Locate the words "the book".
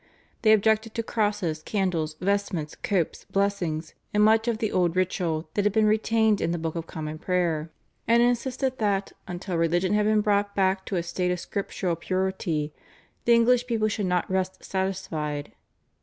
6.49-6.73